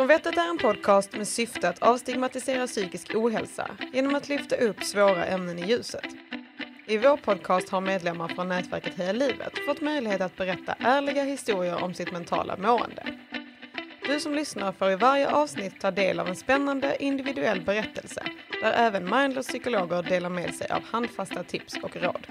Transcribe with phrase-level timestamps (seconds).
[0.00, 4.84] Från Vettet är en podcast med syfte att avstigmatisera psykisk ohälsa genom att lyfta upp
[4.84, 6.04] svåra ämnen i ljuset.
[6.86, 11.82] I vår podcast har medlemmar från nätverket Heja Livet fått möjlighet att berätta ärliga historier
[11.84, 13.18] om sitt mentala mående.
[14.06, 18.22] Du som lyssnar får i varje avsnitt ta del av en spännande individuell berättelse
[18.62, 22.26] där även mindless psykologer delar med sig av handfasta tips och råd.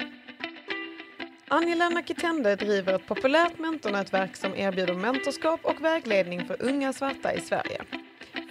[1.52, 7.42] Angela Nakitende driver ett populärt mentornätverk som erbjuder mentorskap och vägledning för unga svarta i
[7.42, 7.82] Sverige.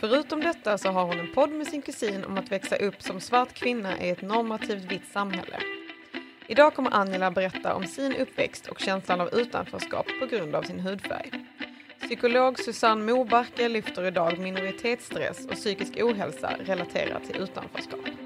[0.00, 3.20] Förutom detta så har hon en podd med sin kusin om att växa upp som
[3.20, 5.59] svart kvinna i ett normativt vitt samhälle.
[6.46, 10.80] Idag kommer Angela berätta om sin uppväxt och känslan av utanförskap på grund av sin
[10.80, 11.30] hudfärg.
[12.01, 18.17] Psykolog Susanne Mobarke lyfter idag minoritetsstress och psykisk ohälsa relaterat till utanförskap.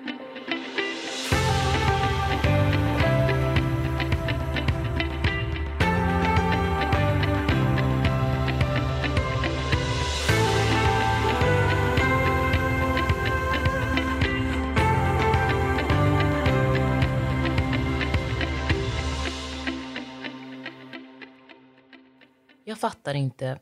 [22.72, 23.58] Jag fattar inte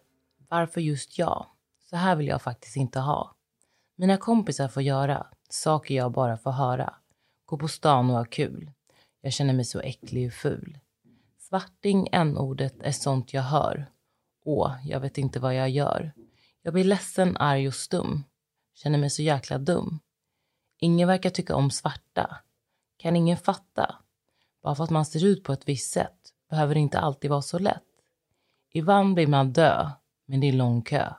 [0.48, 1.47] varför just jag?
[1.91, 3.34] Så här vill jag faktiskt inte ha.
[3.97, 6.94] Mina kompisar får göra saker jag bara får höra.
[7.44, 8.70] Gå på stan och ha kul.
[9.20, 10.78] Jag känner mig så äcklig och ful.
[11.39, 13.91] Svarting, n-ordet, är sånt jag hör.
[14.44, 16.12] Åh, jag vet inte vad jag gör.
[16.62, 18.24] Jag blir ledsen, arg och stum.
[18.74, 20.00] Känner mig så jäkla dum.
[20.78, 22.36] Ingen verkar tycka om svarta.
[22.97, 23.95] Kan ingen fatta?
[24.62, 27.42] Bara för att man ser ut på ett visst sätt behöver det inte alltid vara
[27.42, 27.89] så lätt.
[28.72, 29.90] Ibland blir man dö,
[30.26, 31.12] men det är lång kö.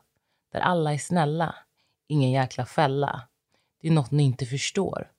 [0.51, 1.55] Där alla är snälla,
[2.07, 3.27] ingen jäkla fälla.
[3.81, 5.11] Det är något ni inte förstår,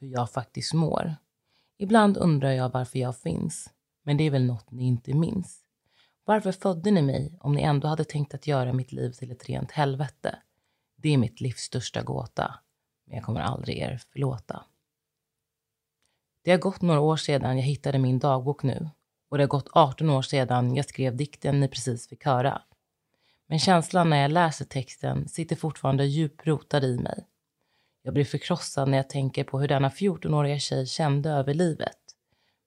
[0.00, 1.14] hur jag faktiskt mår.
[1.78, 3.70] Ibland undrar jag varför jag finns,
[4.02, 5.64] men det är väl något ni inte minns.
[6.24, 9.48] Varför födde ni mig om ni ändå hade tänkt att göra mitt liv till ett
[9.48, 10.38] rent helvete?
[10.96, 12.54] Det är mitt livs största gåta,
[13.06, 14.64] men jag kommer aldrig er förlåta.
[16.42, 18.90] Det har gått några år sedan jag hittade min dagbok nu
[19.30, 22.62] och det har gått 18 år sedan jag skrev dikten ni precis fick höra.
[23.48, 27.26] Men känslan när jag läser texten sitter fortfarande djupt rotad i mig.
[28.02, 31.98] Jag blir förkrossad när jag tänker på hur denna 14-åriga tjej kände över livet.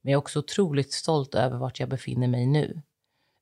[0.02, 2.82] Men jag är också otroligt stolt över vart jag befinner mig nu.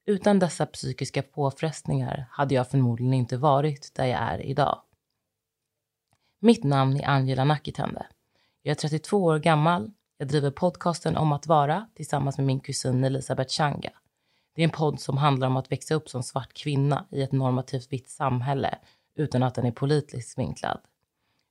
[0.05, 4.81] Utan dessa psykiska påfrestningar hade jag förmodligen inte varit där jag är idag.
[6.39, 8.07] Mitt namn är Angela Nakitende.
[8.61, 9.91] Jag är 32 år gammal.
[10.21, 13.91] Jag driver podcasten Om att vara tillsammans med min kusin Elisabeth Changa.
[14.55, 17.31] Det är en podd som handlar om att växa upp som svart kvinna i ett
[17.31, 18.77] normativt vitt samhälle
[19.15, 20.79] utan att den är politiskt vinklad.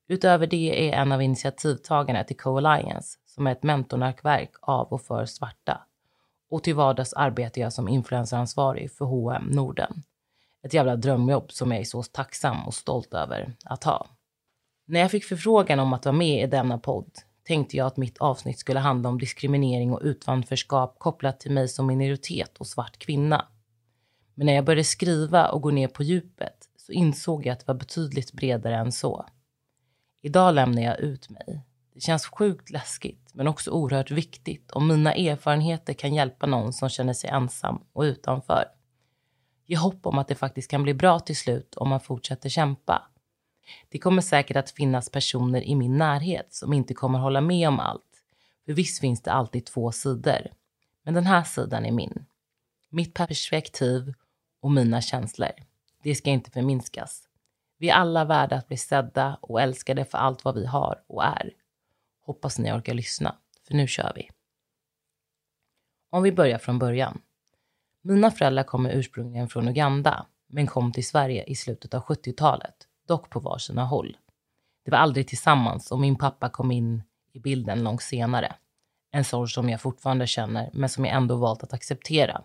[0.08, 5.26] Utöver det är en av initiativtagarna till Co-Alliance som är ett mentornätverk av och för
[5.26, 5.80] svarta.
[6.50, 10.02] Och till vardags arbetar jag som influenceransvarig för H&M Norden.
[10.62, 14.06] Ett jävla drömjobb som jag är så tacksam och stolt över att ha.
[14.86, 17.10] När jag fick förfrågan om att vara med i denna podd
[17.44, 21.86] tänkte jag att mitt avsnitt skulle handla om diskriminering och utanförskap kopplat till mig som
[21.86, 23.46] minoritet och svart kvinna.
[24.34, 27.68] Men när jag började skriva och gå ner på djupet så insåg jag att det
[27.68, 29.26] var betydligt bredare än så.
[30.22, 31.64] Idag lämnar jag ut mig.
[31.94, 36.88] Det känns sjukt läskigt, men också oerhört viktigt om mina erfarenheter kan hjälpa någon som
[36.88, 38.64] känner sig ensam och utanför.
[39.66, 43.09] Ge hopp om att det faktiskt kan bli bra till slut om man fortsätter kämpa.
[43.88, 47.80] Det kommer säkert att finnas personer i min närhet som inte kommer hålla med om
[47.80, 48.24] allt.
[48.64, 50.46] För visst finns det alltid två sidor.
[51.02, 52.26] Men den här sidan är min.
[52.90, 54.14] Mitt perspektiv
[54.60, 55.52] och mina känslor.
[56.02, 57.28] Det ska inte förminskas.
[57.78, 61.24] Vi är alla värda att bli sedda och älskade för allt vad vi har och
[61.24, 61.52] är.
[62.22, 64.30] Hoppas ni orkar lyssna, för nu kör vi.
[66.10, 67.20] Om vi börjar från början.
[68.02, 73.30] Mina föräldrar kommer ursprungligen från Uganda, men kom till Sverige i slutet av 70-talet dock
[73.30, 74.16] på varsina håll.
[74.84, 78.56] Det var aldrig tillsammans och min pappa kom in i bilden långt senare.
[79.12, 82.42] En sorg som jag fortfarande känner, men som jag ändå valt att acceptera.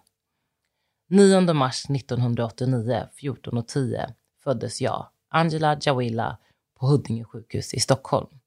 [1.10, 4.14] 9 mars 1989, 14.10,
[4.44, 6.38] föddes jag, Angela Jawila,
[6.80, 8.40] på Huddinge sjukhus i Stockholm.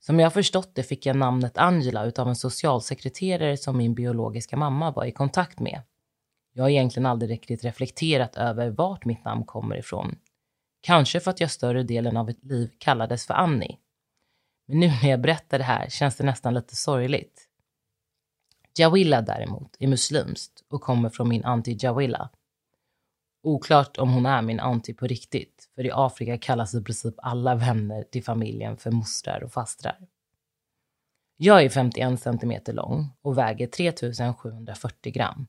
[0.00, 4.90] Som jag förstått det fick jag namnet Angela utav en socialsekreterare som min biologiska mamma
[4.90, 5.82] var i kontakt med.
[6.52, 10.16] Jag har egentligen aldrig riktigt reflekterat över vart mitt namn kommer ifrån.
[10.80, 13.78] Kanske för att jag större delen av mitt liv kallades för Annie.
[14.66, 17.48] Men nu när jag berättar det här känns det nästan lite sorgligt.
[18.78, 22.30] Jawilla däremot är muslimskt och kommer från min anti Jawilla.
[23.42, 27.54] Oklart om hon är min anti på riktigt, för i Afrika kallas i princip alla
[27.54, 30.08] vänner till familjen för mostrar och fastrar.
[31.36, 35.46] Jag är 51 centimeter lång och väger 3740 gram.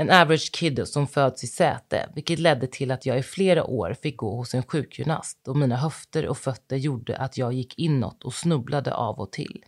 [0.00, 3.94] En average kid som föds i Säte, vilket ledde till att jag i flera år
[4.02, 8.24] fick gå hos en sjukgymnast och mina höfter och fötter gjorde att jag gick inåt
[8.24, 9.64] och snubblade av och till.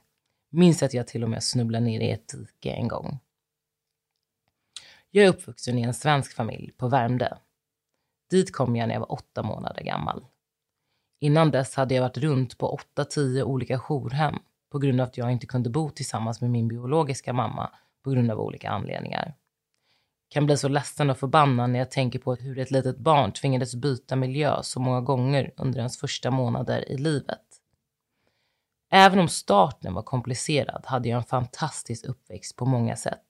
[0.50, 3.18] Minns att jag till och med snubblade ner i ett dike en gång.
[5.10, 7.36] Jag är uppvuxen i en svensk familj på Värmdö.
[8.30, 10.26] Dit kom jag när jag var åtta månader gammal.
[11.20, 14.38] Innan dess hade jag varit runt på åtta, tio olika jourhem
[14.70, 17.70] på grund av att jag inte kunde bo tillsammans med min biologiska mamma
[18.04, 19.34] på grund av olika anledningar.
[20.32, 23.74] Kan bli så ledsen och förbannad när jag tänker på hur ett litet barn tvingades
[23.74, 27.40] byta miljö så många gånger under ens första månader i livet.
[28.90, 33.24] Även om starten var komplicerad hade jag en fantastisk uppväxt på många sätt.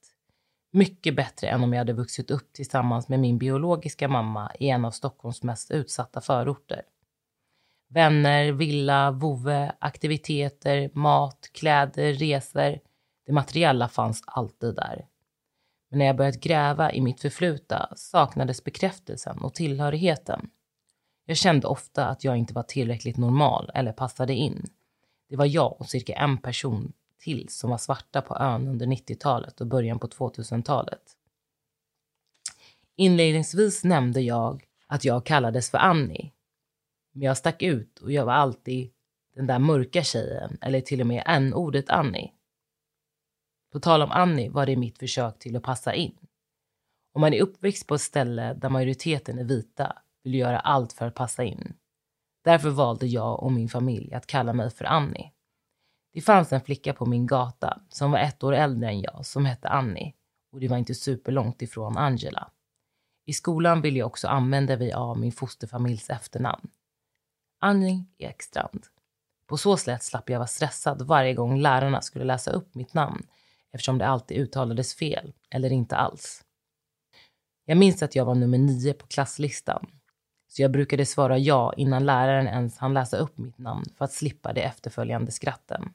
[0.73, 4.85] Mycket bättre än om jag hade vuxit upp tillsammans med min biologiska mamma i en
[4.85, 6.83] av Stockholms mest utsatta förorter.
[7.89, 12.79] Vänner, villa, vovve, aktiviteter, mat, kläder, resor.
[13.27, 15.07] Det materiella fanns alltid där.
[15.93, 20.50] Men när jag börjat gräva i mitt förflutna saknades bekräftelsen och tillhörigheten.
[21.27, 24.67] Jag kände ofta att jag inte var tillräckligt normal eller passade in.
[25.29, 29.61] Det var jag och cirka en person till som var svarta på ön under 90-talet
[29.61, 31.03] och början på 2000-talet.
[32.97, 36.33] Inledningsvis nämnde jag att jag kallades för Annie.
[37.12, 38.91] Men jag stack ut och jag var alltid
[39.35, 42.33] den där mörka tjejen eller till och med n-ordet Annie.
[43.73, 46.19] På tal om Annie var det mitt försök till att passa in.
[47.15, 51.07] Om man är uppväxt på ett ställe där majoriteten är vita vill göra allt för
[51.07, 51.75] att passa in.
[52.45, 55.33] Därför valde jag och min familj att kalla mig för Annie.
[56.13, 59.45] Det fanns en flicka på min gata som var ett år äldre än jag som
[59.45, 60.15] hette Annie
[60.53, 62.51] och det var inte superlångt ifrån Angela.
[63.27, 66.71] I skolan ville jag också använda mig av min fosterfamiljs efternamn.
[67.61, 68.87] Annie Ekstrand.
[69.47, 73.27] På så sätt slapp jag vara stressad varje gång lärarna skulle läsa upp mitt namn
[73.73, 76.45] eftersom det alltid uttalades fel eller inte alls.
[77.65, 79.87] Jag minns att jag var nummer nio på klasslistan
[80.49, 84.13] så jag brukade svara ja innan läraren ens hann läsa upp mitt namn för att
[84.13, 85.93] slippa de efterföljande skratten.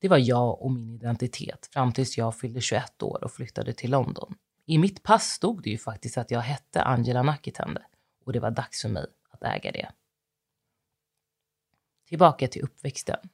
[0.00, 3.90] Det var jag och min identitet fram tills jag fyllde 21 år och flyttade till
[3.90, 4.34] London.
[4.66, 7.82] I mitt pass stod det ju faktiskt att jag hette Angela Nakitende
[8.24, 9.90] och det var dags för mig att äga det.
[12.08, 13.28] Tillbaka till uppväxten.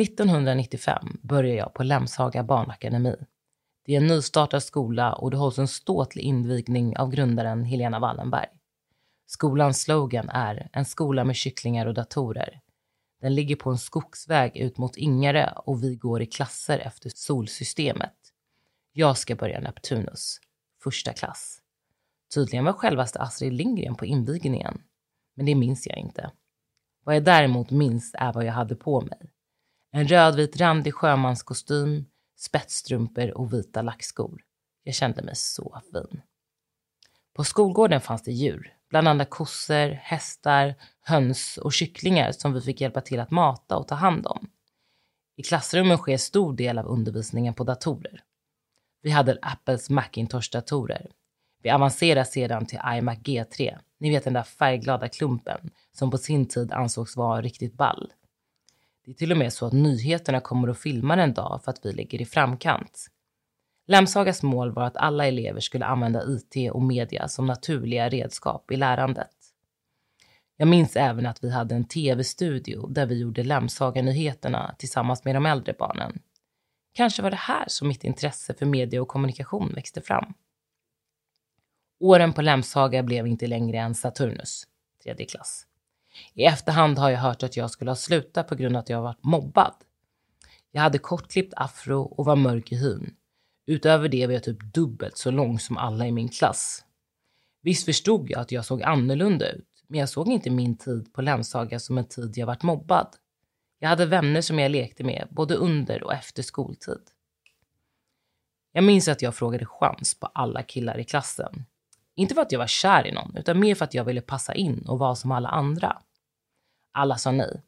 [0.00, 3.16] 1995 börjar jag på Lämshaga barnakademi.
[3.84, 8.48] Det är en nystartad skola och det hålls en ståtlig invigning av grundaren Helena Wallenberg.
[9.26, 12.60] Skolans slogan är En skola med kycklingar och datorer.
[13.20, 18.16] Den ligger på en skogsväg ut mot Ingarö och vi går i klasser efter solsystemet.
[18.92, 20.40] Jag ska börja Neptunus,
[20.82, 21.60] första klass.
[22.34, 24.82] Tydligen var självaste Astrid Lindgren på invigningen,
[25.34, 26.30] men det minns jag inte.
[27.04, 29.33] Vad jag däremot minns är vad jag hade på mig.
[29.96, 32.06] En rödvit randig sjömanskostym,
[32.36, 34.42] spetsstrumpor och vita lackskor.
[34.82, 36.22] Jag kände mig så fin.
[37.34, 42.80] På skolgården fanns det djur, bland annat kossor, hästar, höns och kycklingar som vi fick
[42.80, 44.50] hjälpa till att mata och ta hand om.
[45.36, 48.22] I klassrummen sker stor del av undervisningen på datorer.
[49.02, 51.10] Vi hade Apples Macintosh-datorer.
[51.62, 56.48] Vi avancerade sedan till iMac G3, ni vet den där färgglada klumpen som på sin
[56.48, 58.12] tid ansågs vara riktigt ball.
[59.04, 61.86] Det är till och med så att nyheterna kommer att filma en dag för att
[61.86, 63.06] vi ligger i framkant.
[63.86, 68.76] Lämsagas mål var att alla elever skulle använda IT och media som naturliga redskap i
[68.76, 69.30] lärandet.
[70.56, 75.46] Jag minns även att vi hade en tv-studio där vi gjorde Lämsaga-nyheterna tillsammans med de
[75.46, 76.22] äldre barnen.
[76.92, 80.34] Kanske var det här som mitt intresse för media och kommunikation växte fram.
[82.00, 84.66] Åren på Lämshaga blev inte längre än Saturnus,
[85.02, 85.66] tredje klass.
[86.34, 89.02] I efterhand har jag hört att jag skulle ha slutat på grund av att jag
[89.02, 89.74] varit mobbad.
[90.70, 93.14] Jag hade kortklippt afro och var mörk i hyn.
[93.66, 96.84] Utöver det var jag typ dubbelt så lång som alla i min klass.
[97.62, 101.22] Visst förstod jag att jag såg annorlunda ut, men jag såg inte min tid på
[101.22, 103.16] Länshaga som en tid jag varit mobbad.
[103.78, 107.02] Jag hade vänner som jag lekte med, både under och efter skoltid.
[108.72, 111.64] Jag minns att jag frågade chans på alla killar i klassen.
[112.14, 114.54] Inte för att jag var kär i någon, utan mer för att jag ville passa
[114.54, 116.02] in och vara som alla andra.
[116.92, 117.62] Alla sa nej.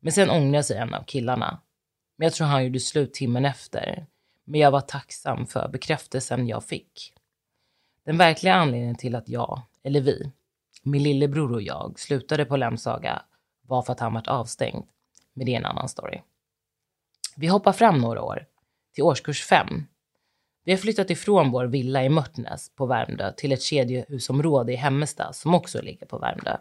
[0.00, 1.60] Men sen ångrade sig en av killarna.
[2.16, 4.06] Men jag tror han gjorde slut timmen efter.
[4.44, 7.12] Men jag var tacksam för bekräftelsen jag fick.
[8.04, 10.32] Den verkliga anledningen till att jag, eller vi,
[10.82, 13.22] min lillebror och jag slutade på Lämsaga
[13.62, 14.84] var för att han varit avstängd.
[15.32, 16.20] Men det är en annan story.
[17.36, 18.46] Vi hoppar fram några år,
[18.94, 19.86] till årskurs fem.
[20.64, 25.36] Vi har flyttat ifrån vår villa i Mörtnäs på Värmdö till ett kedjehusområde i Hemmestad
[25.36, 26.56] som också ligger på Värmdö.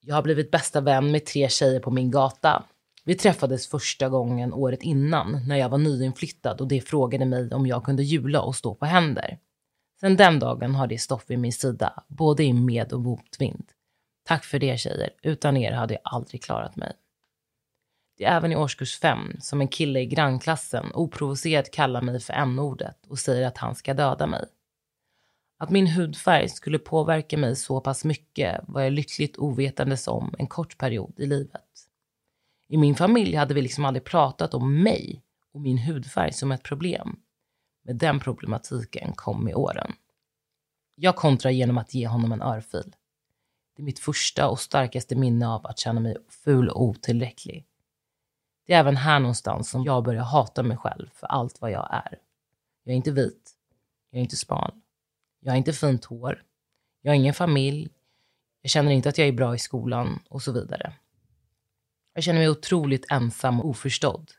[0.00, 2.64] Jag har blivit bästa vän med tre tjejer på min gata.
[3.04, 7.66] Vi träffades första gången året innan när jag var nyinflyttad och de frågade mig om
[7.66, 9.38] jag kunde jula och stå på händer.
[10.00, 13.64] Sen den dagen har det stått vid min sida, både i med och motvind.
[14.26, 16.92] Tack för det tjejer, utan er hade jag aldrig klarat mig.
[18.20, 22.32] Det är även i årskurs fem som en kille i grannklassen oprovocerat kallar mig för
[22.32, 24.44] n-ordet och säger att han ska döda mig.
[25.58, 30.46] Att min hudfärg skulle påverka mig så pass mycket var jag lyckligt ovetandes om en
[30.46, 31.88] kort period i livet.
[32.68, 35.22] I min familj hade vi liksom aldrig pratat om mig
[35.52, 37.20] och min hudfärg som ett problem.
[37.84, 39.92] Men den problematiken kom med åren.
[40.94, 42.94] Jag kontrar genom att ge honom en örfil.
[43.76, 47.66] Det är mitt första och starkaste minne av att känna mig ful och otillräcklig.
[48.70, 51.88] Det är även här någonstans som jag börjar hata mig själv för allt vad jag
[51.92, 52.18] är.
[52.84, 53.50] Jag är inte vit.
[54.10, 54.72] Jag är inte smal.
[55.40, 56.42] Jag har inte fint hår.
[57.02, 57.88] Jag har ingen familj.
[58.62, 60.92] Jag känner inte att jag är bra i skolan och så vidare.
[62.14, 64.30] Jag känner mig otroligt ensam och oförstådd.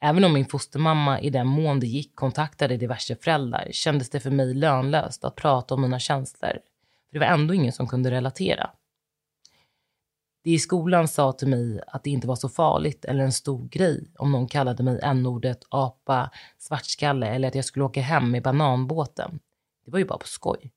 [0.00, 4.30] Även om min fostermamma i den mån det gick kontaktade diverse föräldrar kändes det för
[4.30, 6.52] mig lönlöst att prata om mina känslor.
[7.08, 8.70] För det var ändå ingen som kunde relatera.
[10.44, 13.68] Det i skolan sa till mig att det inte var så farligt eller en stor
[13.68, 18.42] grej om någon kallade mig n-ordet, apa, svartskalle eller att jag skulle åka hem med
[18.42, 19.40] bananbåten.
[19.84, 20.72] Det var ju bara på skoj.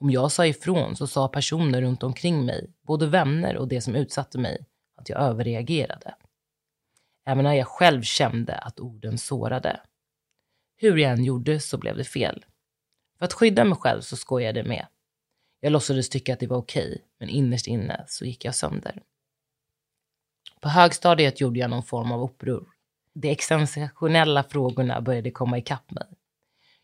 [0.00, 3.96] Om jag sa ifrån så sa personer runt omkring mig, både vänner och det som
[3.96, 4.66] utsatte mig,
[4.96, 6.14] att jag överreagerade.
[7.26, 9.80] Även när jag själv kände att orden sårade.
[10.76, 12.44] Hur jag än gjorde så blev det fel.
[13.18, 14.86] För att skydda mig själv så skojade jag med.
[15.60, 19.02] Jag låtsades tycka att det var okej, men innerst inne så gick jag sönder.
[20.60, 22.68] På högstadiet gjorde jag någon form av uppror.
[23.14, 26.06] De existentiella frågorna började komma ikapp mig.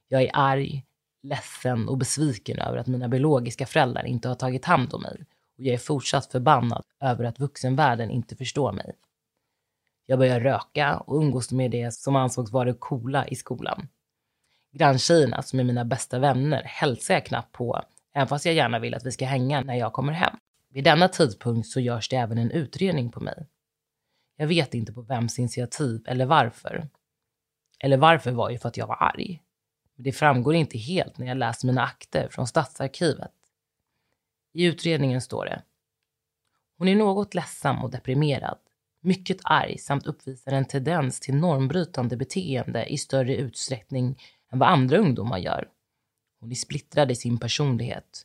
[0.09, 0.85] Jag är arg,
[1.23, 5.25] ledsen och besviken över att mina biologiska föräldrar inte har tagit hand om mig
[5.59, 8.93] och jag är fortsatt förbannad över att vuxenvärlden inte förstår mig.
[10.07, 13.89] Jag börjar röka och umgås med det som ansågs vara det coola i skolan.
[14.73, 17.83] Granntjejerna, som är mina bästa vänner, hälsar jag knappt på,
[18.17, 20.37] även fast jag gärna vill att vi ska hänga när jag kommer hem.
[20.69, 23.47] Vid denna tidpunkt så görs det även en utredning på mig.
[24.37, 26.89] Jag vet inte på vems initiativ eller varför.
[27.79, 29.43] Eller varför var ju för att jag var arg.
[29.97, 33.33] Men det framgår inte helt när jag läser mina akter från Stadsarkivet.
[34.53, 35.63] I utredningen står det.
[36.79, 38.59] Hon är något ledsam och deprimerad,
[39.01, 44.19] mycket arg samt uppvisar en tendens till normbrytande beteende i större utsträckning
[44.53, 45.69] än vad andra ungdomar gör.
[46.47, 48.23] Hon är splittrad i sin personlighet,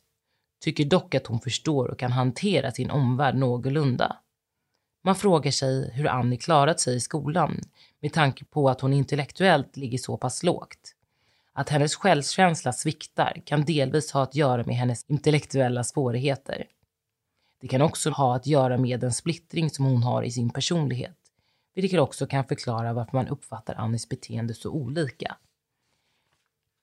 [0.60, 4.16] tycker dock att hon förstår och kan hantera sin omvärld någorlunda.
[5.04, 7.60] Man frågar sig hur Annie klarat sig i skolan
[8.00, 10.94] med tanke på att hon intellektuellt ligger så pass lågt.
[11.52, 16.66] Att hennes självkänsla sviktar kan delvis ha att göra med hennes intellektuella svårigheter.
[17.60, 21.18] Det kan också ha att göra med den splittring som hon har i sin personlighet,
[21.74, 25.36] vilket också kan förklara varför man uppfattar Annies beteende så olika.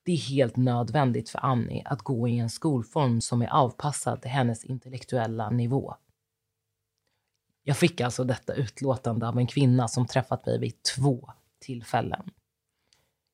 [0.02, 4.30] Det är helt nödvändigt för Annie att gå i en skolform som är avpassad till
[4.30, 5.94] hennes intellektuella nivå.
[7.62, 12.30] Jag fick alltså detta utlåtande av en kvinna som träffat mig vid två tillfällen.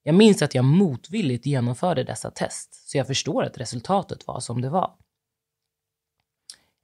[0.03, 4.61] Jag minns att jag motvilligt genomförde dessa test, så jag förstår att resultatet var som
[4.61, 4.97] det var.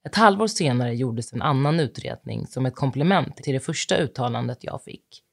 [0.04, 4.82] Ett halvår senare gjordes en annan utredning som ett komplement till det första uttalandet jag
[4.82, 5.24] fick.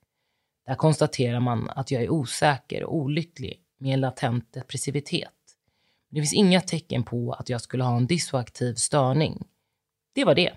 [0.65, 5.29] Där konstaterar man att jag är osäker och olycklig med en latent depressivitet.
[6.09, 9.47] Det finns inga tecken på att jag skulle ha en dissoaktiv störning.
[10.15, 10.51] Det var det.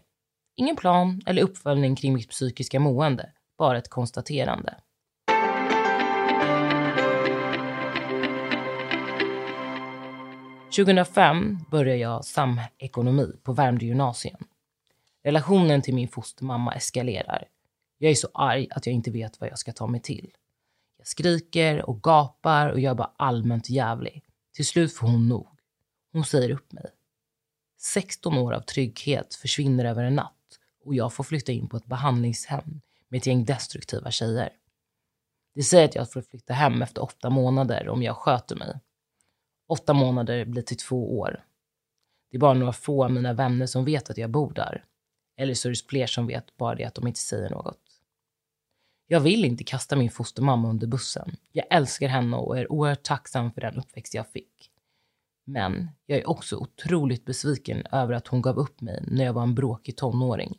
[0.56, 4.74] Ingen plan eller uppföljning kring mitt psykiska mående, bara ett konstaterande.
[10.76, 14.44] 2005 började jag samekonomi på Värmdö gymnasium.
[15.24, 17.44] Relationen till min fostermamma eskalerar.
[17.98, 20.30] Jag är så arg att jag inte vet vad jag ska ta mig till.
[21.02, 24.24] Jag skriker och gapar och jag är bara allmänt jävlig.
[24.54, 25.48] Till slut får hon nog.
[26.12, 26.86] Hon säger upp mig.
[27.78, 31.86] 16 år av trygghet försvinner över en natt och jag får flytta in på ett
[31.86, 34.52] behandlingshem med ett gäng destruktiva tjejer.
[35.54, 38.80] De säger att jag får flytta hem efter åtta månader om jag sköter mig.
[39.68, 41.44] Åtta månader blir till två år.
[42.30, 44.84] Det är bara några få av mina vänner som vet att jag bor där.
[45.36, 47.81] Eller så är det fler som vet, bara det att de inte säger något.
[49.12, 51.36] Jag vill inte kasta min fostermamma under bussen.
[51.52, 54.70] Jag älskar henne och är oerhört tacksam för den uppväxt jag fick.
[55.44, 59.42] Men jag är också otroligt besviken över att hon gav upp mig när jag var
[59.42, 60.58] en bråkig tonåring.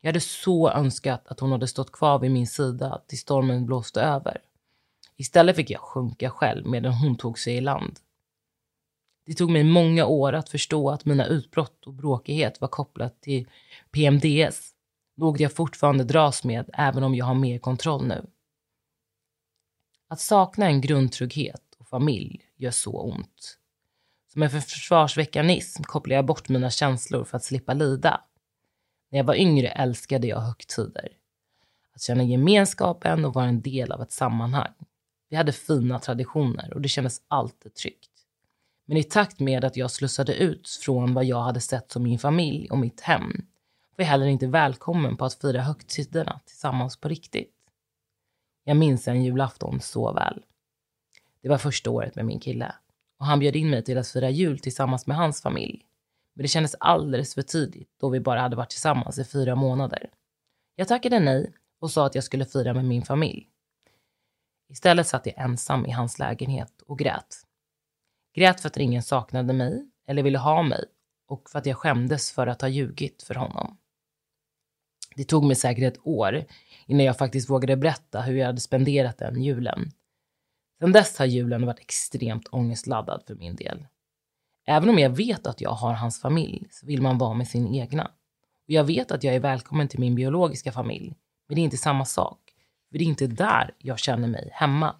[0.00, 4.00] Jag hade så önskat att hon hade stått kvar vid min sida tills stormen blåste
[4.00, 4.40] över.
[5.16, 7.98] Istället fick jag sjunka själv medan hon tog sig i land.
[9.26, 13.48] Det tog mig många år att förstå att mina utbrott och bråkighet var kopplat till
[13.90, 14.74] PMDS,
[15.20, 18.26] något jag fortfarande dras med även om jag har mer kontroll nu.
[20.08, 23.58] Att sakna en grundtrygghet och familj gör så ont.
[24.32, 28.20] Som en försvarsmekanism kopplar jag bort mina känslor för att slippa lida.
[29.10, 31.08] När jag var yngre älskade jag högtider.
[31.94, 34.72] Att känna gemenskapen och vara en del av ett sammanhang.
[35.30, 38.10] Vi hade fina traditioner och det kändes alltid tryggt.
[38.86, 42.18] Men i takt med att jag slussade ut från vad jag hade sett som min
[42.18, 43.46] familj och mitt hem
[44.00, 47.54] var heller inte välkommen på att fira högtiderna tillsammans på riktigt.
[48.64, 50.42] Jag minns en julafton så väl.
[51.42, 52.74] Det var första året med min kille
[53.18, 55.86] och han bjöd in mig till att fira jul tillsammans med hans familj.
[56.34, 60.10] Men det kändes alldeles för tidigt då vi bara hade varit tillsammans i fyra månader.
[60.76, 63.48] Jag tackade nej och sa att jag skulle fira med min familj.
[64.68, 67.36] Istället satt jag ensam i hans lägenhet och grät.
[68.34, 70.84] Grät för att ingen saknade mig eller ville ha mig
[71.26, 73.79] och för att jag skämdes för att ha ljugit för honom.
[75.16, 76.44] Det tog mig säkert ett år
[76.86, 79.90] innan jag faktiskt vågade berätta hur jag hade spenderat den julen.
[80.78, 83.86] Sedan dess har julen varit extremt ångestladdad för min del.
[84.66, 87.74] Även om jag vet att jag har hans familj så vill man vara med sin
[87.74, 88.04] egna.
[88.04, 91.14] Och jag vet att jag är välkommen till min biologiska familj,
[91.48, 92.38] men det är inte samma sak.
[92.90, 94.96] För det är inte där jag känner mig hemma.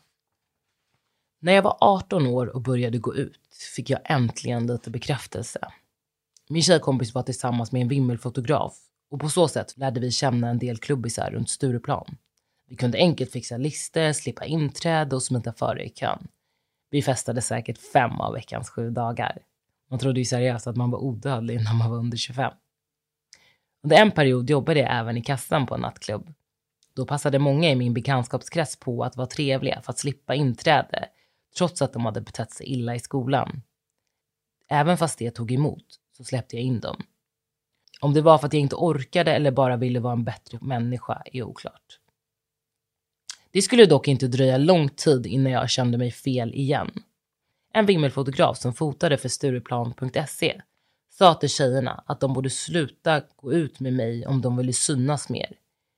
[1.41, 5.69] När jag var 18 år och började gå ut fick jag äntligen lite bekräftelse.
[6.49, 10.59] Min tjejkompis var tillsammans med en vimmelfotograf och på så sätt lärde vi känna en
[10.59, 12.17] del klubbisar runt Stureplan.
[12.69, 16.29] Vi kunde enkelt fixa listor, slippa inträde och smita före i kön.
[16.91, 19.39] Vi festade säkert fem av veckans sju dagar.
[19.91, 22.53] Man trodde ju seriöst att man var odödlig när man var under 25.
[23.83, 26.35] Under en period jobbade jag även i kassan på en nattklubb.
[26.95, 31.09] Då passade många i min bekantskapskrets på att vara trevliga för att slippa inträde,
[31.57, 33.63] trots att de hade betett sig illa i skolan.
[34.69, 35.85] Även fast det tog emot
[36.17, 37.03] så släppte jag in dem.
[38.01, 41.23] Om det var för att jag inte orkade eller bara ville vara en bättre människa
[41.33, 41.99] är oklart.
[43.51, 46.91] Det skulle dock inte dröja lång tid innan jag kände mig fel igen.
[47.73, 50.61] En vimmelfotograf som fotade för Stureplan.se
[51.11, 55.29] sa till tjejerna att de borde sluta gå ut med mig om de ville synas
[55.29, 55.57] mer.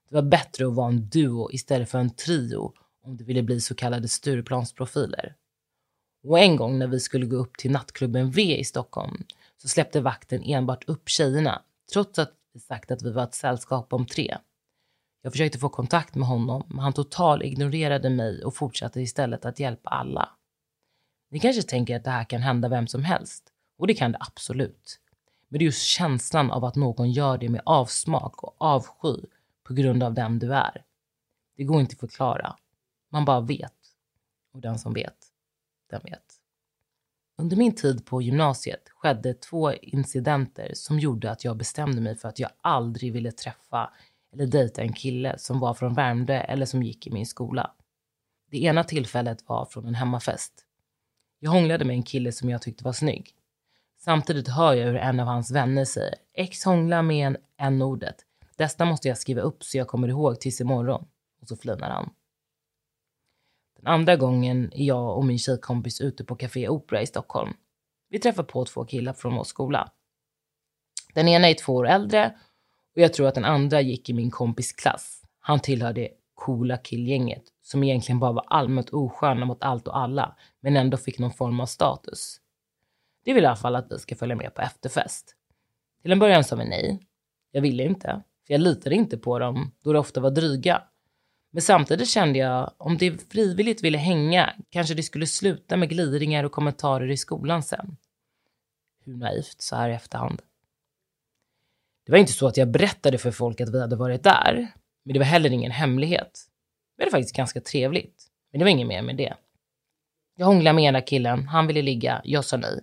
[0.08, 2.72] Det var bättre att vara en duo istället för en trio
[3.04, 5.34] om det ville bli så kallade Stureplansprofiler.
[6.24, 9.24] Och en gång när vi skulle gå upp till nattklubben V i Stockholm
[9.56, 11.62] så släppte vakten enbart upp tjejerna
[11.92, 14.38] trots att vi sagt att vi var ett sällskap om tre.
[15.22, 19.60] Jag försökte få kontakt med honom, men han total ignorerade mig och fortsatte istället att
[19.60, 20.28] hjälpa alla.
[21.30, 24.18] Ni kanske tänker att det här kan hända vem som helst, och det kan det
[24.20, 25.00] absolut.
[25.48, 29.26] Men det är just känslan av att någon gör det med avsmak och avsky
[29.62, 30.84] på grund av den du är.
[31.56, 32.56] Det går inte att förklara.
[33.08, 33.72] Man bara vet.
[34.52, 35.16] Och den som vet,
[35.90, 36.31] den vet.
[37.42, 42.28] Under min tid på gymnasiet skedde två incidenter som gjorde att jag bestämde mig för
[42.28, 43.90] att jag aldrig ville träffa
[44.32, 47.70] eller dejta en kille som var från Värmdö eller som gick i min skola.
[48.50, 50.52] Det ena tillfället var från en hemmafest.
[51.40, 53.30] Jag hånglade med en kille som jag tyckte var snygg.
[53.98, 58.16] Samtidigt hör jag hur en av hans vänner säger X hångla med en n-ordet.
[58.56, 61.06] Detta måste jag skriva upp så jag kommer ihåg tills imorgon.
[61.40, 62.10] Och så flinar han.
[63.82, 67.54] Den andra gången är jag och min tjejkompis ute på Café Opera i Stockholm.
[68.08, 69.92] Vi träffar på två killar från vår skola.
[71.14, 72.34] Den ena är två år äldre
[72.94, 75.22] och jag tror att den andra gick i min kompis klass.
[75.40, 80.36] Han tillhör det coola killgänget som egentligen bara var allmänt osköna mot allt och alla,
[80.60, 82.40] men ändå fick någon form av status.
[83.24, 85.36] De vill i alla fall att vi ska följa med på efterfest.
[86.02, 87.00] Till en början sa vi nej.
[87.50, 90.82] Jag ville inte, för jag litade inte på dem då de ofta var dryga.
[91.54, 96.44] Men samtidigt kände jag, om de frivilligt ville hänga, kanske det skulle sluta med gliringar
[96.44, 97.96] och kommentarer i skolan sen.
[99.04, 100.42] Hur naivt så här i efterhand.
[102.06, 104.72] Det var inte så att jag berättade för folk att vi hade varit där,
[105.04, 106.40] men det var heller ingen hemlighet.
[106.96, 109.34] Vi hade faktiskt ganska trevligt, men det var inget mer med det.
[110.36, 112.80] Jag hånglade med ena killen, han ville ligga, jag sa nej.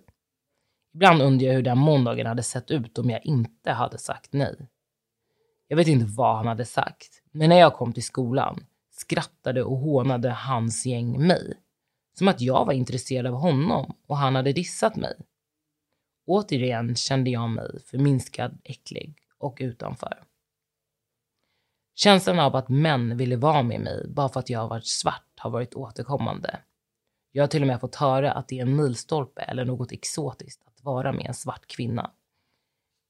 [0.93, 4.69] Ibland undrar jag hur den måndagen hade sett ut om jag inte hade sagt nej.
[5.67, 9.77] Jag vet inte vad han hade sagt, men när jag kom till skolan skrattade och
[9.77, 11.53] hånade hans gäng mig.
[12.13, 15.13] Som att jag var intresserad av honom och han hade dissat mig.
[16.25, 20.23] Återigen kände jag mig förminskad, äcklig och utanför.
[21.95, 25.33] Känslan av att män ville vara med mig bara för att jag har varit svart
[25.37, 26.59] har varit återkommande.
[27.31, 30.63] Jag har till och med fått höra att det är en milstolpe eller något exotiskt
[30.65, 32.11] att vara med en svart kvinna.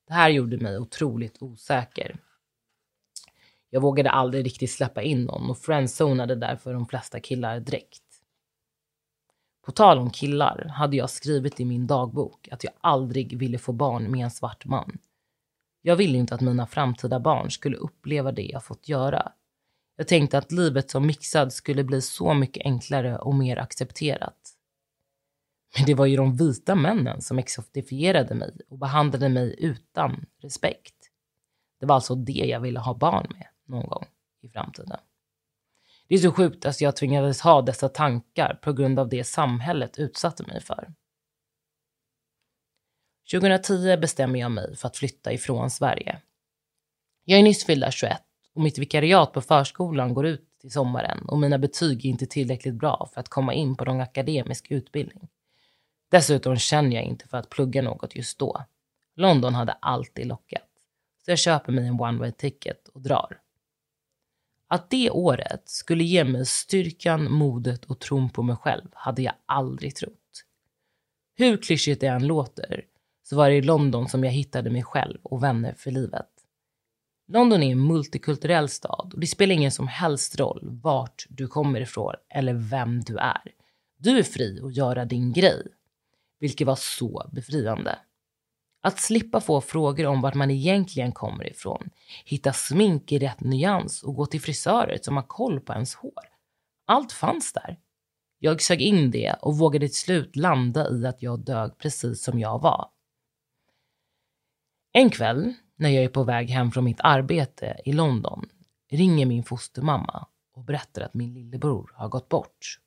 [0.08, 2.18] Det här gjorde mig otroligt osäker.
[3.70, 8.04] Jag vågade aldrig riktigt släppa in någon och friendzonade därför de flesta killar direkt.
[9.66, 13.74] På tal om killar hade jag skrivit i min dagbok att jag aldrig ville få
[13.74, 14.98] barn med en svart man.
[15.82, 19.32] Jag ville inte att mina framtida barn skulle uppleva det jag fått göra.
[19.96, 24.56] Jag tänkte att livet som mixad skulle bli så mycket enklare och mer accepterat.
[25.78, 30.96] Men det var ju de vita männen som exotifierade mig och behandlade mig utan respekt.
[31.80, 34.06] Det var alltså det jag ville ha barn med någon gång
[34.42, 34.98] i framtiden.
[36.08, 40.00] Det är så sjukt att jag tvingades ha dessa tankar på grund av det samhället
[40.00, 40.94] utsatte mig för.
[43.32, 46.22] 2010 bestämmer jag mig för att flytta ifrån Sverige.
[47.26, 48.18] Jag är nyss fyllda 21
[48.54, 52.74] och mitt vikariat på förskolan går ut till sommaren och mina betyg är inte tillräckligt
[52.74, 55.30] bra för att komma in på någon akademisk utbildning.
[56.12, 58.64] Dessutom känner jag inte för att plugga något just då.
[59.16, 60.68] London hade alltid lockat.
[61.26, 63.40] Så jag köper mig en one way ticket och drar.
[64.72, 69.34] Att det året skulle ge mig styrkan, modet och tron på mig själv hade jag
[69.46, 70.46] aldrig trott.
[71.36, 72.86] Hur klyschigt det än låter
[73.24, 76.30] så var det i London som jag hittade mig själv och vänner för livet.
[77.28, 81.82] London är en multikulturell stad och det spelar ingen som helst roll vart du kommer
[81.82, 83.52] ifrån eller vem du är.
[83.98, 85.68] Du är fri att göra din grej,
[86.40, 88.00] vilket var så befriande.
[88.82, 91.90] Att slippa få frågor om vart man egentligen kommer ifrån,
[92.26, 96.24] hitta smink i rätt nyans och gå till frisörer som har koll på ens hår.
[96.86, 97.80] Allt fanns där.
[98.40, 102.40] Jag sög in det och vågade till slut landa i att jag dög precis som
[102.40, 102.90] jag var.
[104.92, 108.50] En kväll när jag är på väg hem från mitt arbete i London
[108.90, 112.80] ringer min fostermamma och berättar att min lillebror har gått bort.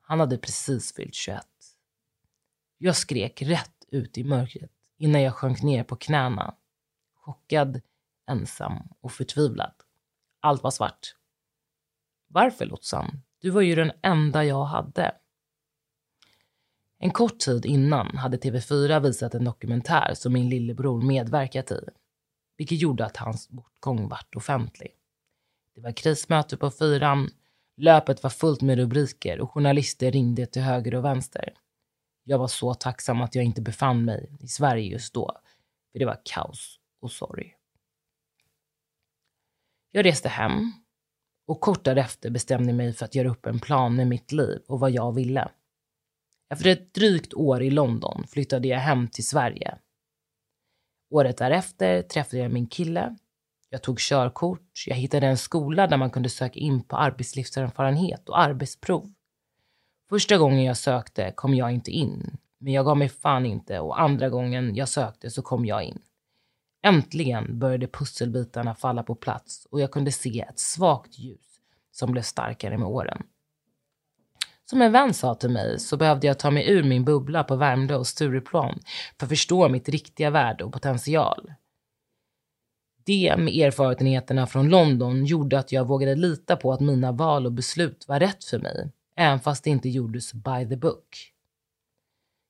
[0.00, 1.46] Han hade precis fyllt 21.
[2.78, 6.54] Jag skrek rätt ut i mörkret innan jag sjönk ner på knäna.
[7.14, 7.80] Chockad,
[8.30, 9.74] ensam och förtvivlad.
[10.40, 11.14] Allt var svart.
[12.28, 13.22] Varför Lotsan?
[13.38, 15.14] Du var ju den enda jag hade.
[16.98, 21.80] En kort tid innan hade TV4 visat en dokumentär som min lillebror medverkat i,
[22.56, 24.90] vilket gjorde att hans bortgång vart offentlig.
[25.74, 27.30] Det var krismöte på fyran,
[27.76, 31.54] löpet var fullt med rubriker och journalister ringde till höger och vänster.
[32.24, 35.40] Jag var så tacksam att jag inte befann mig i Sverige just då,
[35.92, 37.56] för det var kaos och sorg.
[39.90, 40.72] Jag reste hem
[41.46, 44.62] och kort därefter bestämde jag mig för att göra upp en plan med mitt liv
[44.68, 45.50] och vad jag ville.
[46.52, 49.78] Efter ett drygt år i London flyttade jag hem till Sverige.
[51.10, 53.16] Året därefter träffade jag min kille.
[53.68, 54.84] Jag tog körkort.
[54.86, 59.12] Jag hittade en skola där man kunde söka in på arbetslivserfarenhet och arbetsprov.
[60.12, 64.00] Första gången jag sökte kom jag inte in, men jag gav mig fan inte och
[64.00, 65.98] andra gången jag sökte så kom jag in.
[66.82, 71.60] Äntligen började pusselbitarna falla på plats och jag kunde se ett svagt ljus
[71.92, 73.22] som blev starkare med åren.
[74.64, 77.56] Som en vän sa till mig så behövde jag ta mig ur min bubbla på
[77.56, 78.78] Värmdö och Stureplan
[79.18, 81.52] för att förstå mitt riktiga värde och potential.
[83.04, 87.52] Det med erfarenheterna från London gjorde att jag vågade lita på att mina val och
[87.52, 91.32] beslut var rätt för mig, även fast det inte gjordes by the book.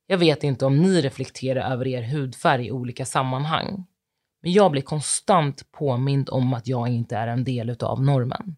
[0.06, 3.86] Jag vet inte om ni reflekterar över er hudfärg i olika sammanhang,
[4.42, 8.56] men jag blir konstant påmind om att jag inte är en del av normen.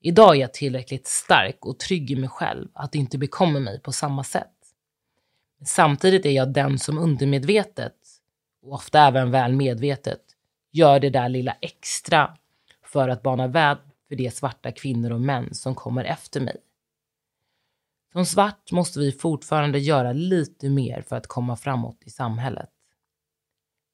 [0.00, 3.80] Idag är jag tillräckligt stark och trygg i mig själv att det inte bekommer mig
[3.80, 4.54] på samma sätt.
[5.58, 7.96] Men samtidigt är jag den som undermedvetet,
[8.62, 10.20] och ofta även väl medvetet,
[10.72, 12.36] gör det där lilla extra
[12.84, 13.76] för att bana väg
[14.08, 16.56] för de svarta kvinnor och män som kommer efter mig.
[18.12, 22.70] Som svart måste vi fortfarande göra lite mer för att komma framåt i samhället.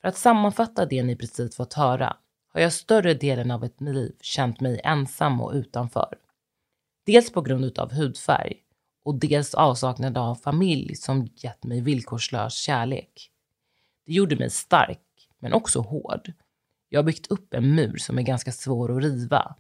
[0.01, 2.17] För att sammanfatta det ni precis fått höra
[2.49, 6.15] har jag större delen av ett liv känt mig ensam och utanför.
[7.07, 8.57] Dels på grund av hudfärg
[9.05, 13.31] och dels avsaknad av familj som gett mig villkorslös kärlek.
[14.07, 16.33] Det gjorde mig stark, men också hård.
[16.89, 19.57] Jag har byggt upp en mur som är ganska svår att riva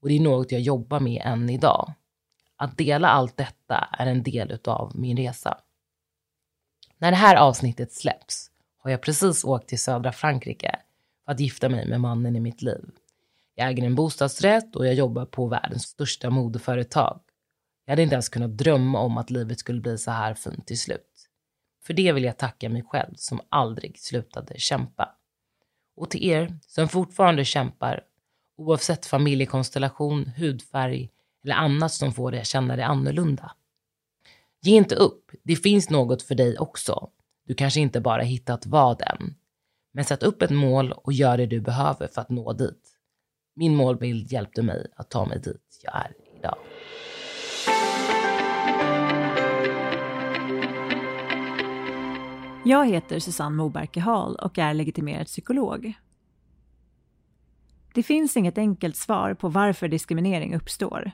[0.00, 1.94] och det är något jag jobbar med än idag.
[2.60, 5.58] Att dela allt detta är en del av min resa.
[6.98, 10.78] När det här avsnittet släpps har jag precis åkt till södra Frankrike
[11.24, 12.90] för att gifta mig med mannen i mitt liv.
[13.54, 17.20] Jag äger en bostadsrätt och jag jobbar på världens största modeföretag.
[17.84, 20.80] Jag hade inte ens kunnat drömma om att livet skulle bli så här fint till
[20.80, 21.28] slut.
[21.82, 25.14] För det vill jag tacka mig själv som aldrig slutade kämpa.
[25.96, 28.04] Och till er som fortfarande kämpar,
[28.56, 31.10] oavsett familjekonstellation, hudfärg
[31.48, 33.52] eller annat som får dig att känna dig annorlunda.
[34.62, 37.10] Ge inte upp, det finns något för dig också.
[37.46, 39.34] Du kanske inte bara hittat vad än,
[39.94, 42.90] men sätt upp ett mål och gör det du behöver för att nå dit.
[43.56, 46.58] Min målbild hjälpte mig att ta mig dit jag är idag.
[52.64, 55.94] Jag heter Susanne Moberke Hall och är legitimerad psykolog.
[57.94, 61.12] Det finns inget enkelt svar på varför diskriminering uppstår.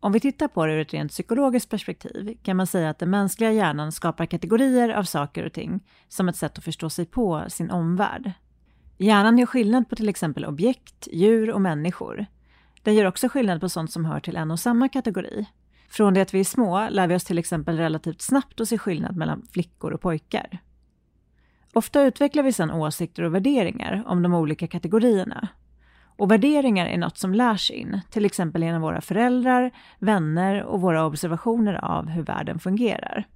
[0.00, 3.10] Om vi tittar på det ur ett rent psykologiskt perspektiv kan man säga att den
[3.10, 7.44] mänskliga hjärnan skapar kategorier av saker och ting som ett sätt att förstå sig på
[7.48, 8.32] sin omvärld.
[8.98, 12.26] Hjärnan gör skillnad på till exempel objekt, djur och människor.
[12.82, 15.46] Den gör också skillnad på sånt som hör till en och samma kategori.
[15.88, 18.78] Från det att vi är små lär vi oss till exempel relativt snabbt att se
[18.78, 20.58] skillnad mellan flickor och pojkar.
[21.72, 25.48] Ofta utvecklar vi sedan åsikter och värderingar om de olika kategorierna.
[26.18, 31.06] Och värderingar är något som lärs in, till exempel genom våra föräldrar, vänner och våra
[31.06, 33.26] observationer av hur världen fungerar.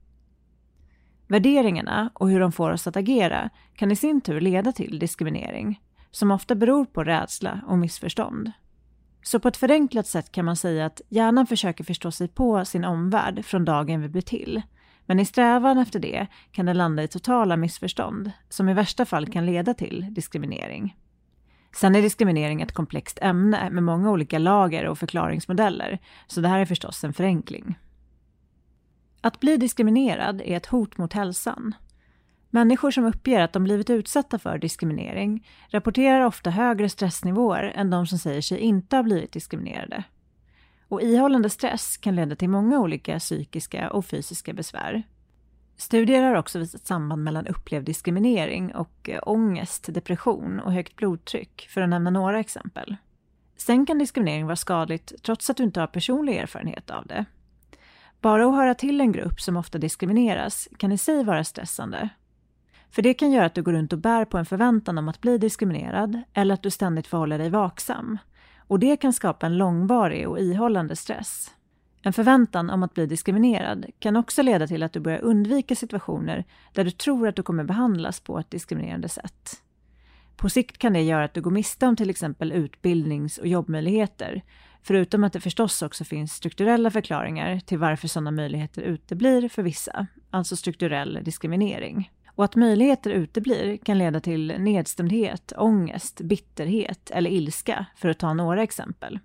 [1.29, 5.81] Värderingarna och hur de får oss att agera kan i sin tur leda till diskriminering,
[6.11, 8.53] som ofta beror på rädsla och missförstånd.
[9.23, 12.85] Så på ett förenklat sätt kan man säga att hjärnan försöker förstå sig på sin
[12.85, 14.62] omvärld från dagen vi blir till.
[15.07, 19.33] Men i strävan efter det kan den landa i totala missförstånd, som i värsta fall
[19.33, 20.97] kan leda till diskriminering.
[21.72, 26.58] Sen är diskriminering ett komplext ämne med många olika lager och förklaringsmodeller, så det här
[26.58, 27.78] är förstås en förenkling.
[29.20, 31.74] Att bli diskriminerad är ett hot mot hälsan.
[32.50, 38.06] Människor som uppger att de blivit utsatta för diskriminering rapporterar ofta högre stressnivåer än de
[38.06, 40.04] som säger sig inte ha blivit diskriminerade.
[40.88, 45.02] Och ihållande stress kan leda till många olika psykiska och fysiska besvär.
[45.83, 51.68] Studier har också visat samband mellan upplevd diskriminering och eh, ångest, depression och högt blodtryck,
[51.71, 52.97] för att nämna några exempel.
[53.57, 57.25] Sen kan diskriminering vara skadligt trots att du inte har personlig erfarenhet av det.
[58.21, 62.09] Bara att höra till en grupp som ofta diskrimineras kan i sig vara stressande.
[62.90, 65.21] För det kan göra att du går runt och bär på en förväntan om att
[65.21, 68.18] bli diskriminerad eller att du ständigt förhåller dig vaksam.
[68.57, 71.51] Och det kan skapa en långvarig och ihållande stress.
[72.02, 76.44] En förväntan om att bli diskriminerad kan också leda till att du börjar undvika situationer
[76.72, 79.62] där du tror att du kommer behandlas på ett diskriminerande sätt.
[80.36, 84.42] På sikt kan det göra att du går miste om till exempel utbildnings och jobbmöjligheter,
[84.82, 90.06] förutom att det förstås också finns strukturella förklaringar till varför sådana möjligheter uteblir för vissa,
[90.30, 92.10] alltså strukturell diskriminering.
[92.34, 98.34] Och att möjligheter uteblir kan leda till nedstämdhet, ångest, bitterhet eller ilska, för att ta
[98.34, 99.18] några exempel.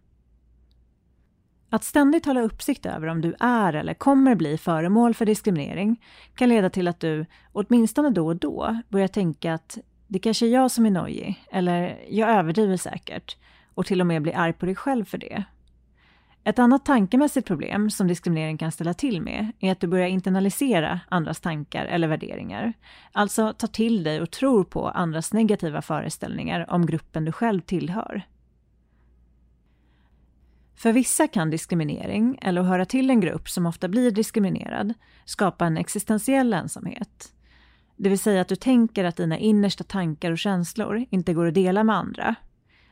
[1.70, 6.04] Att ständigt hålla uppsikt över om du är eller kommer bli föremål för diskriminering
[6.36, 9.78] kan leda till att du, åtminstone då och då, börjar tänka att
[10.08, 13.38] det kanske är jag som är nojig, eller jag överdriver säkert,
[13.74, 15.44] och till och med blir arg på dig själv för det.
[16.44, 21.00] Ett annat tankemässigt problem som diskriminering kan ställa till med är att du börjar internalisera
[21.10, 22.74] andras tankar eller värderingar.
[23.12, 28.24] Alltså tar till dig och tror på andras negativa föreställningar om gruppen du själv tillhör.
[30.78, 34.94] För vissa kan diskriminering, eller att höra till en grupp som ofta blir diskriminerad,
[35.26, 37.34] skapa en existentiell ensamhet.
[37.96, 41.54] Det vill säga att du tänker att dina innersta tankar och känslor inte går att
[41.54, 42.36] dela med andra.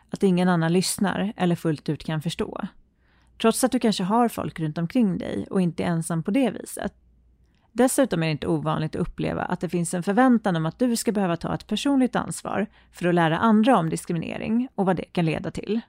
[0.10, 2.68] Att ingen annan lyssnar eller fullt ut kan förstå.
[3.42, 6.52] Trots att du kanske har folk runt omkring dig och inte är ensam på det
[6.52, 6.94] viset.
[7.72, 10.96] Dessutom är det inte ovanligt att uppleva att det finns en förväntan om att du
[10.96, 15.04] ska behöva ta ett personligt ansvar för att lära andra om diskriminering och vad det
[15.04, 15.82] kan leda till.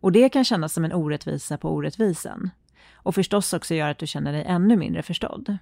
[0.00, 2.50] Och det kan kännas som en orättvisa på orättvisan.
[2.94, 5.58] Och förstås också göra att du känner dig ännu mindre förstådd.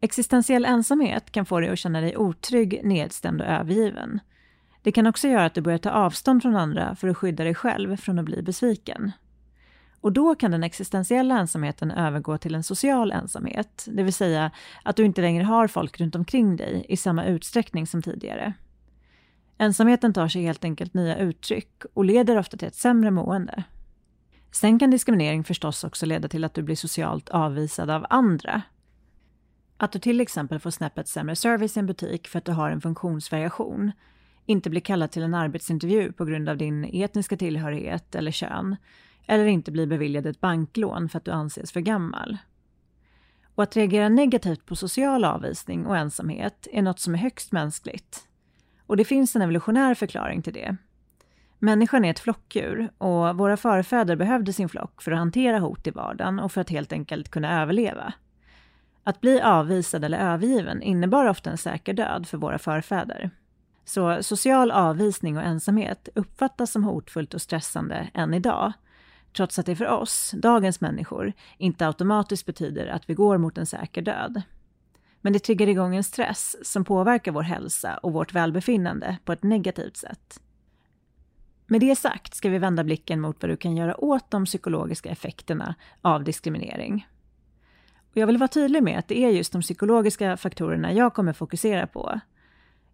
[0.00, 4.20] Existentiell ensamhet kan få dig att känna dig otrygg, nedstämd och övergiven.
[4.82, 7.54] Det kan också göra att du börjar ta avstånd från andra för att skydda dig
[7.54, 9.12] själv från att bli besviken.
[10.00, 14.50] Och då kan den existentiella ensamheten övergå till en social ensamhet, det vill säga
[14.82, 18.52] att du inte längre har folk runt omkring dig i samma utsträckning som tidigare.
[19.58, 23.64] Ensamheten tar sig helt enkelt nya uttryck och leder ofta till ett sämre mående.
[24.50, 28.62] Sen kan diskriminering förstås också leda till att du blir socialt avvisad av andra.
[29.76, 32.70] Att du till exempel får snäppet sämre service i en butik för att du har
[32.70, 33.92] en funktionsvariation,
[34.46, 38.76] inte blir kallad till en arbetsintervju på grund av din etniska tillhörighet eller kön,
[39.26, 42.38] eller inte blir beviljad ett banklån för att du anses för gammal.
[43.54, 48.28] Och att reagera negativt på social avvisning och ensamhet är något som är högst mänskligt.
[48.92, 50.76] Och det finns en evolutionär förklaring till det.
[51.58, 55.90] Människan är ett flockdjur och våra förfäder behövde sin flock för att hantera hot i
[55.90, 58.12] vardagen och för att helt enkelt kunna överleva.
[59.04, 63.30] Att bli avvisad eller övergiven innebar ofta en säker död för våra förfäder.
[63.84, 68.72] Så social avvisning och ensamhet uppfattas som hotfullt och stressande än idag,
[69.36, 73.66] trots att det för oss, dagens människor, inte automatiskt betyder att vi går mot en
[73.66, 74.42] säker död.
[75.22, 79.42] Men det triggar igång en stress som påverkar vår hälsa och vårt välbefinnande på ett
[79.42, 80.40] negativt sätt.
[81.66, 85.10] Med det sagt ska vi vända blicken mot vad du kan göra åt de psykologiska
[85.10, 87.06] effekterna av diskriminering.
[88.10, 91.32] Och jag vill vara tydlig med att det är just de psykologiska faktorerna jag kommer
[91.32, 92.20] fokusera på.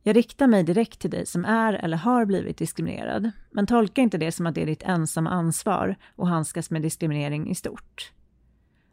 [0.03, 4.19] Jag riktar mig direkt till dig som är eller har blivit diskriminerad, men tolka inte
[4.19, 8.13] det som att det är ditt ensamma ansvar att handskas med diskriminering i stort.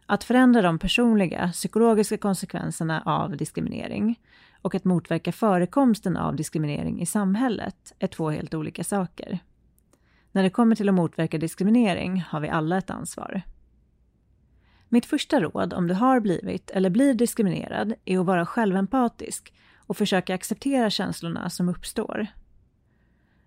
[0.06, 4.20] Att förändra de personliga, psykologiska konsekvenserna av diskriminering
[4.62, 9.40] och att motverka förekomsten av diskriminering i samhället är två helt olika saker.
[10.32, 13.42] När det kommer till att motverka diskriminering har vi alla ett ansvar.
[14.90, 19.98] Mitt första råd om du har blivit eller blir diskriminerad är att vara självempatisk och
[19.98, 22.28] försöka acceptera känslorna som uppstår.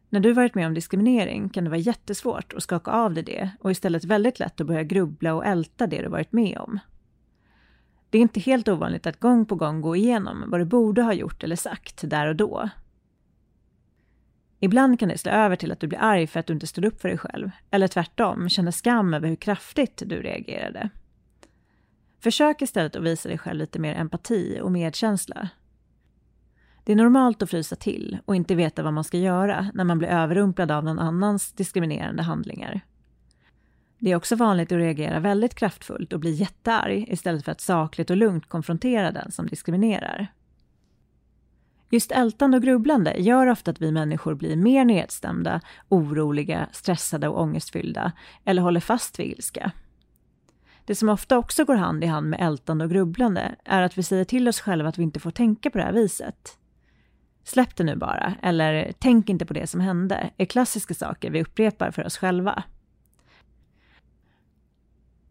[0.08, 3.50] När du varit med om diskriminering kan det vara jättesvårt att skaka av dig det
[3.60, 6.78] och istället väldigt lätt att börja grubbla och älta det du varit med om.
[8.10, 11.12] Det är inte helt ovanligt att gång på gång gå igenom vad du borde ha
[11.12, 12.68] gjort eller sagt där och då.
[14.60, 16.84] Ibland kan det slå över till att du blir arg för att du inte stod
[16.84, 20.90] upp för dig själv, eller tvärtom, känner skam över hur kraftigt du reagerade.
[22.20, 25.48] Försök istället att visa dig själv lite mer empati och medkänsla.
[26.88, 29.98] Det är normalt att frysa till och inte veta vad man ska göra när man
[29.98, 32.80] blir överrumplad av någon annans diskriminerande handlingar.
[33.98, 38.10] Det är också vanligt att reagera väldigt kraftfullt och bli jättearg istället för att sakligt
[38.10, 40.26] och lugnt konfrontera den som diskriminerar.
[41.90, 47.40] Just ältande och grubblande gör ofta att vi människor blir mer nedstämda, oroliga, stressade och
[47.40, 48.12] ångestfyllda
[48.44, 49.72] eller håller fast vid ilska.
[50.84, 54.02] Det som ofta också går hand i hand med ältande och grubblande är att vi
[54.02, 56.57] säger till oss själva att vi inte får tänka på det här viset.
[57.44, 61.42] Släpp det nu bara, eller tänk inte på det som hände, är klassiska saker vi
[61.42, 62.62] upprepar för oss själva.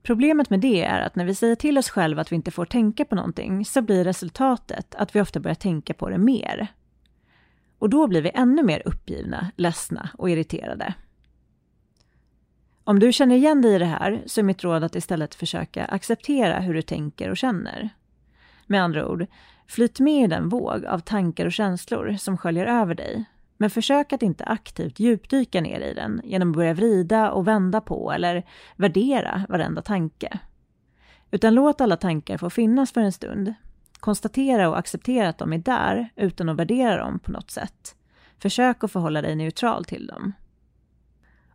[0.04, 2.65] Problemet med det är att när vi säger till oss själva att vi inte får
[2.65, 6.67] tänka på någonting så blir resultatet att vi ofta börjar tänka på det mer.
[7.80, 10.93] Och då blir vi ännu mer uppgivna, ledsna och irriterade.
[12.84, 15.86] Om du känner igen dig i det här så är mitt råd att istället försöka
[15.86, 17.89] acceptera hur du tänker och känner.
[18.67, 19.25] Med andra ord,
[19.67, 23.25] flyt med i den våg av tankar och känslor som sköljer över dig.
[23.58, 27.82] Men försök att inte aktivt djupdyka ner i den genom att börja vrida och vända
[27.82, 28.43] på eller
[28.75, 30.39] värdera varenda tanke.
[31.32, 33.53] Utan låt alla tankar få finnas för en stund.
[33.99, 37.95] Konstatera och acceptera att de är där utan att värdera dem på något sätt.
[38.39, 40.34] Försök att förhålla dig neutral till dem.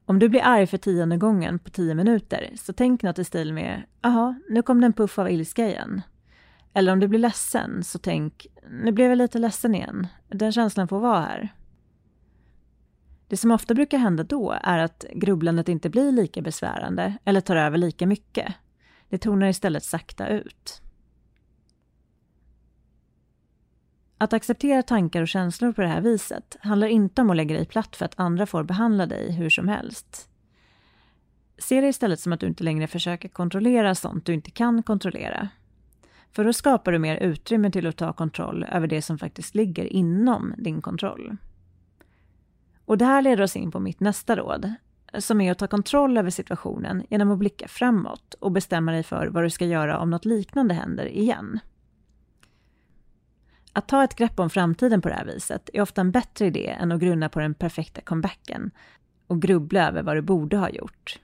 [0.06, 3.52] Om du blir arg för tionde gången på tio minuter, så tänk något i stil
[3.52, 6.02] med ”aha, nu kom det en puff av ilska igen”.
[6.74, 10.88] Eller om du blir ledsen, så tänk ”nu blev jag lite ledsen igen, den känslan
[10.88, 11.54] får vara här”.
[13.28, 17.56] Det som ofta brukar hända då är att grubblandet inte blir lika besvärande eller tar
[17.56, 18.54] över lika mycket.
[19.08, 20.82] Det tonar istället sakta ut.
[24.18, 27.66] Att acceptera tankar och känslor på det här viset handlar inte om att lägga dig
[27.66, 30.28] platt för att andra får behandla dig hur som helst.
[31.58, 35.48] Se det istället som att du inte längre försöker kontrollera sånt du inte kan kontrollera.
[36.32, 39.84] För då skapar du mer utrymme till att ta kontroll över det som faktiskt ligger
[39.84, 41.36] inom din kontroll.
[42.84, 44.72] Och det här leder oss in på mitt nästa råd,
[45.18, 49.26] som är att ta kontroll över situationen genom att blicka framåt och bestämma dig för
[49.26, 51.60] vad du ska göra om något liknande händer igen.
[53.72, 56.68] Att ta ett grepp om framtiden på det här viset är ofta en bättre idé
[56.68, 58.70] än att grunna på den perfekta comebacken
[59.26, 61.20] och grubbla över vad du borde ha gjort.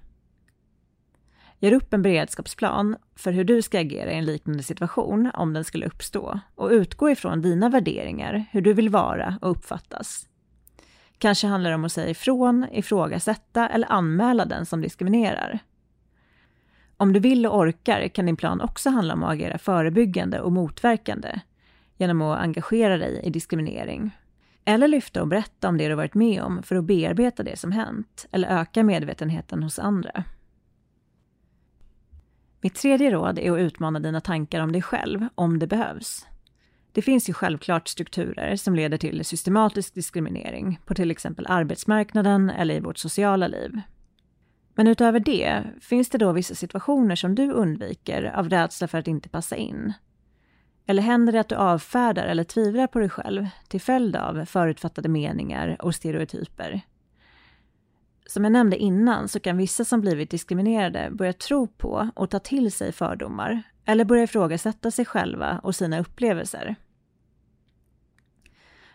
[1.61, 5.65] Gör upp en beredskapsplan för hur du ska agera i en liknande situation om den
[5.65, 10.29] skulle uppstå och utgå ifrån dina värderingar, hur du vill vara och uppfattas.
[11.19, 15.59] Kanske handlar det om att säga ifrån, ifrågasätta eller anmäla den som diskriminerar.
[16.97, 20.53] Om du vill och orkar kan din plan också handla om att agera förebyggande och
[20.53, 21.41] motverkande
[21.97, 24.11] genom att engagera dig i diskriminering.
[24.65, 27.73] Eller lyfta och berätta om det du varit med om för att bearbeta det som
[27.73, 30.25] hänt eller öka medvetenheten hos andra.
[32.61, 36.27] Mitt tredje råd är att utmana dina tankar om dig själv, om det behövs.
[36.93, 42.75] Det finns ju självklart strukturer som leder till systematisk diskriminering på till exempel arbetsmarknaden eller
[42.75, 43.81] i vårt sociala liv.
[44.75, 49.09] Men utöver det, finns det då vissa situationer som du undviker av rädsla för att
[49.09, 49.93] inte passa in?
[50.87, 55.09] Eller händer det att du avfärdar eller tvivlar på dig själv till följd av förutfattade
[55.09, 56.83] meningar och stereotyper?
[58.29, 62.39] Som jag nämnde innan så kan vissa som blivit diskriminerade börja tro på och ta
[62.39, 66.77] till sig fördomar eller börja ifrågasätta sig själva och sina upplevelser.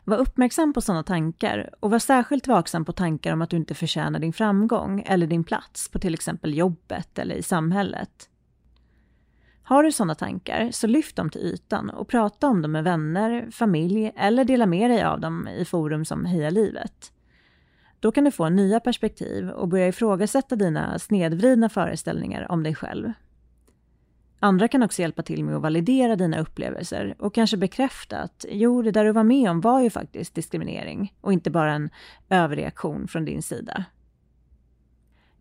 [0.03, 3.75] Var uppmärksam på sådana tankar och var särskilt vaksam på tankar om att du inte
[3.75, 8.29] förtjänar din framgång eller din plats på till exempel jobbet eller i samhället.
[9.63, 13.51] Har du sådana tankar, så lyft dem till ytan och prata om dem med vänner,
[13.51, 17.12] familj eller dela med dig av dem i forum som Heja livet.
[18.03, 23.11] Då kan du få nya perspektiv och börja ifrågasätta dina snedvridna föreställningar om dig själv.
[24.39, 28.81] Andra kan också hjälpa till med att validera dina upplevelser och kanske bekräfta att jo,
[28.81, 31.89] det där du var med om var ju faktiskt diskriminering och inte bara en
[32.29, 33.85] överreaktion från din sida.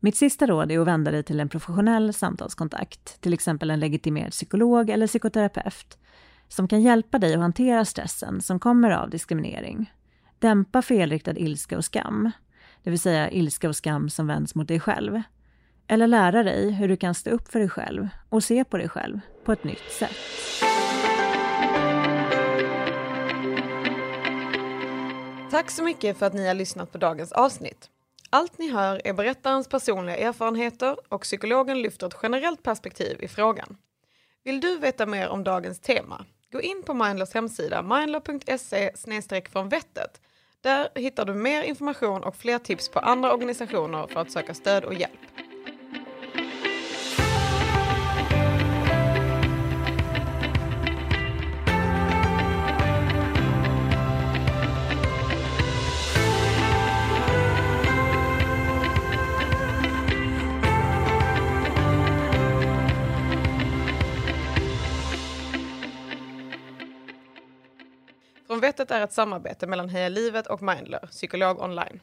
[0.01, 4.31] Mitt sista råd är att vända dig till en professionell samtalskontakt, till exempel en legitimerad
[4.31, 5.99] psykolog eller psykoterapeut,
[6.49, 9.93] som kan hjälpa dig att hantera stressen som kommer av diskriminering.
[10.39, 12.31] Dämpa felriktad ilska och skam,
[12.83, 15.23] det vill säga ilska och skam som vänds mot dig själv.
[15.87, 18.89] Eller lära dig hur du kan stå upp för dig själv och se på dig
[18.89, 20.17] själv på ett nytt sätt.
[25.51, 27.91] Tack så mycket för att ni har lyssnat på dagens avsnitt.
[28.31, 33.77] Allt ni hör är berättarens personliga erfarenheter och psykologen lyfter ett generellt perspektiv i frågan.
[34.45, 36.25] Vill du veta mer om dagens tema?
[36.53, 40.21] Gå in på Mindlers hemsida mindler.se från vettet.
[40.63, 44.85] Där hittar du mer information och fler tips på andra organisationer för att söka stöd
[44.85, 45.21] och hjälp.
[68.77, 72.01] Från är ett samarbete mellan Heja Livet och Mindler, psykolog online.